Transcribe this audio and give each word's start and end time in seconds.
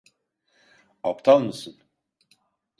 Aptal 1.03 1.39
mısın? 1.39 1.77